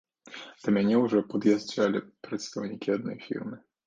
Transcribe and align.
Да 0.63 0.69
мяне 0.77 0.95
ўжо 1.01 1.19
пад'язджалі 1.33 1.99
прадстаўнікі 2.29 2.89
адной 2.97 3.17
фірмы. 3.27 3.61